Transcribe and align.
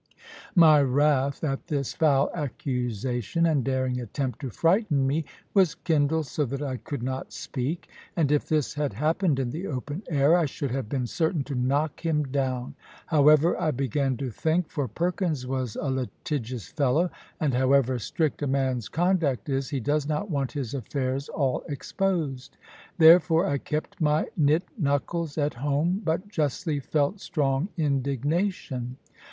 My 0.55 0.81
wrath 0.81 1.43
at 1.43 1.67
this 1.67 1.93
foul 1.93 2.31
accusation, 2.33 3.45
and 3.45 3.63
daring 3.63 3.99
attempt 4.01 4.39
to 4.39 4.49
frighten 4.49 5.05
me, 5.05 5.25
was 5.53 5.75
kindled 5.75 6.25
so 6.25 6.43
that 6.45 6.63
I 6.63 6.77
could 6.77 7.03
not 7.03 7.31
speak; 7.31 7.87
and 8.17 8.31
if 8.31 8.49
this 8.49 8.73
had 8.73 8.93
happened 8.93 9.37
in 9.37 9.51
the 9.51 9.67
open 9.67 10.01
air, 10.09 10.35
I 10.35 10.47
should 10.47 10.71
have 10.71 10.89
been 10.89 11.05
certain 11.05 11.43
to 11.43 11.53
knock 11.53 11.99
him 12.03 12.23
down. 12.23 12.73
However, 13.05 13.55
I 13.61 13.69
began 13.69 14.17
to 14.17 14.31
think, 14.31 14.71
for 14.71 14.87
Perkins 14.87 15.45
was 15.45 15.75
a 15.75 15.91
litigious 15.91 16.67
fellow; 16.69 17.11
and 17.39 17.53
however 17.53 17.99
strict 17.99 18.41
a 18.41 18.47
man's 18.47 18.89
conduct 18.89 19.49
is, 19.49 19.69
he 19.69 19.79
does 19.79 20.07
not 20.07 20.31
want 20.31 20.53
his 20.53 20.73
affairs 20.73 21.29
all 21.29 21.61
exposed. 21.69 22.57
Therefore 22.97 23.45
I 23.45 23.59
kept 23.59 24.01
my 24.01 24.25
knit 24.35 24.63
knuckles 24.79 25.37
at 25.37 25.53
home, 25.53 26.01
but 26.03 26.27
justly 26.27 26.79
felt 26.79 27.19
strong 27.19 27.69
indignation. 27.77 28.97